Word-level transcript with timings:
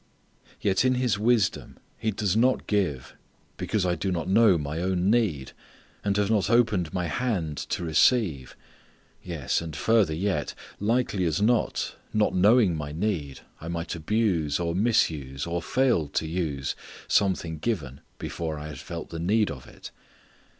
Yet 0.59 0.83
in 0.83 0.95
His 0.95 1.19
wisdom 1.19 1.77
He 1.95 2.09
does 2.09 2.35
not 2.35 2.65
give 2.65 3.15
because 3.57 3.85
I 3.85 3.93
do 3.93 4.11
not 4.11 4.27
know 4.27 4.57
my 4.57 4.81
own 4.81 5.11
need, 5.11 5.51
and 6.03 6.17
have 6.17 6.31
not 6.31 6.49
opened 6.49 6.91
my 6.91 7.05
hand 7.05 7.55
to 7.69 7.83
receive, 7.85 8.57
yes, 9.21 9.61
and, 9.61 9.75
further 9.75 10.15
yet, 10.15 10.55
likely 10.79 11.23
as 11.25 11.39
not, 11.39 11.97
not 12.13 12.33
knowing 12.33 12.75
my 12.75 12.91
need 12.91 13.41
I 13.59 13.67
might 13.67 13.93
abuse, 13.93 14.59
or 14.59 14.73
misuse, 14.73 15.45
or 15.45 15.61
fail 15.61 16.07
to 16.07 16.25
use, 16.25 16.75
something 17.07 17.59
given 17.59 18.01
before 18.17 18.57
I 18.57 18.69
had 18.69 18.79
felt 18.79 19.09
the 19.11 19.19
need 19.19 19.51
of 19.51 19.67
it. 19.67 19.91